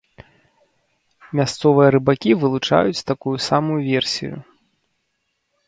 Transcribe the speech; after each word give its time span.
Мясцовыя 1.39 1.89
рыбакі 1.97 2.31
вылучаюць 2.45 3.05
такую 3.13 3.37
самую 3.51 3.79
версію. 3.91 4.35